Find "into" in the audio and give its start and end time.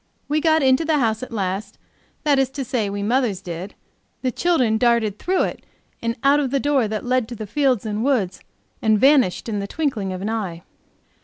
0.63-0.83